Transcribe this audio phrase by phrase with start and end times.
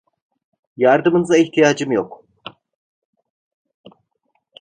[0.77, 2.25] Yardımınıza ihtiyacım yok.